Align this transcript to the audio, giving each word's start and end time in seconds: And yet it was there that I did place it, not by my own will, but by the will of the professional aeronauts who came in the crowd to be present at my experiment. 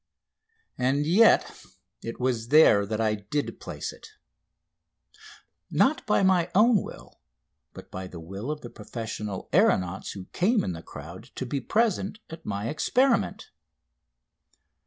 And 0.79 1.05
yet 1.05 1.63
it 2.01 2.19
was 2.19 2.47
there 2.47 2.87
that 2.87 2.99
I 2.99 3.13
did 3.13 3.59
place 3.59 3.93
it, 3.93 4.07
not 5.69 6.03
by 6.07 6.23
my 6.23 6.49
own 6.55 6.81
will, 6.81 7.19
but 7.71 7.91
by 7.91 8.07
the 8.07 8.19
will 8.19 8.49
of 8.49 8.61
the 8.61 8.71
professional 8.71 9.47
aeronauts 9.53 10.13
who 10.13 10.25
came 10.33 10.63
in 10.63 10.71
the 10.73 10.81
crowd 10.81 11.25
to 11.35 11.45
be 11.45 11.61
present 11.61 12.17
at 12.31 12.47
my 12.47 12.67
experiment. 12.67 13.51